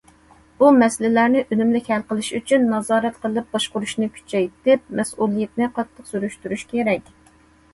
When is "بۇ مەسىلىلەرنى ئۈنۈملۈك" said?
0.61-1.91